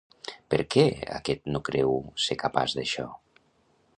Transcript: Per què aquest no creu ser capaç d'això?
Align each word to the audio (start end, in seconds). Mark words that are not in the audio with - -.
Per 0.53 0.57
què 0.75 0.85
aquest 1.17 1.51
no 1.57 1.61
creu 1.69 1.95
ser 2.29 2.39
capaç 2.47 2.75
d'això? 2.79 3.09